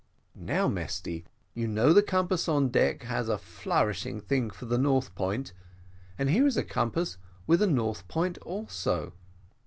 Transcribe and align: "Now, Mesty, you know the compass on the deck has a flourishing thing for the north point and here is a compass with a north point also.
"Now, 0.33 0.67
Mesty, 0.67 1.25
you 1.53 1.67
know 1.67 1.93
the 1.93 2.01
compass 2.01 2.49
on 2.49 2.63
the 2.63 2.69
deck 2.71 3.03
has 3.03 3.29
a 3.29 3.37
flourishing 3.37 4.19
thing 4.19 4.49
for 4.49 4.65
the 4.65 4.79
north 4.79 5.13
point 5.13 5.53
and 6.17 6.27
here 6.27 6.47
is 6.47 6.57
a 6.57 6.63
compass 6.63 7.19
with 7.45 7.61
a 7.61 7.67
north 7.67 8.07
point 8.07 8.39
also. 8.39 9.13